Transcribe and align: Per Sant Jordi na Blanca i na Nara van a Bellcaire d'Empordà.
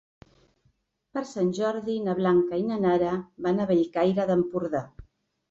Per 1.17 1.21
Sant 1.31 1.51
Jordi 1.57 1.97
na 2.07 2.15
Blanca 2.21 2.59
i 2.63 2.65
na 2.71 2.79
Nara 2.87 3.13
van 3.49 3.61
a 3.61 3.69
Bellcaire 3.75 4.27
d'Empordà. 4.33 4.85